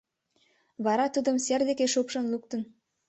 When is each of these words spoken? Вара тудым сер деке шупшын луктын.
Вара 0.85 1.05
тудым 1.15 1.37
сер 1.45 1.61
деке 1.69 1.85
шупшын 1.93 2.25
луктын. 2.33 2.61